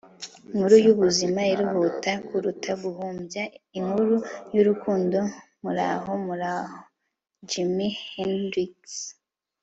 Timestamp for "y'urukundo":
4.53-5.19